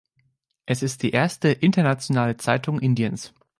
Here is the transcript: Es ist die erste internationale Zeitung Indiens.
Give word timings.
Es 0.65 0.81
ist 0.81 1.03
die 1.03 1.11
erste 1.11 1.49
internationale 1.49 2.35
Zeitung 2.37 2.79
Indiens. 2.79 3.35